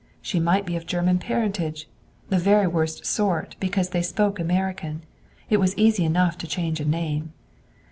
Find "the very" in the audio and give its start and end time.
2.29-2.65